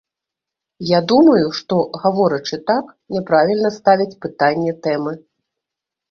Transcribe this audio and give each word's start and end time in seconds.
Я 0.91 0.99
думаю, 1.09 1.49
што, 1.57 1.75
гаворачы 2.05 2.57
так, 2.69 2.85
няправільна 3.17 3.69
ставяць 3.75 4.17
пытанне 4.25 4.73
тэмы. 4.87 5.13